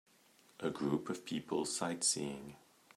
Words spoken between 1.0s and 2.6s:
of people sightseeing.